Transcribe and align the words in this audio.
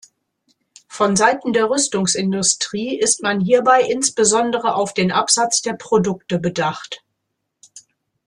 Von 0.87 1.15
Seiten 1.15 1.53
der 1.53 1.69
Rüstungsindustrie 1.69 2.97
ist 2.97 3.21
man 3.21 3.39
hierbei 3.39 3.81
insbesondere 3.81 4.73
auf 4.73 4.95
den 4.95 5.11
Absatz 5.11 5.61
der 5.61 5.73
Produkte 5.73 6.39
bedacht. 6.39 7.03